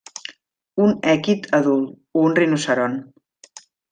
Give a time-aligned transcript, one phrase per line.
[0.85, 1.93] Un èquid adult,
[2.23, 2.97] un rinoceront.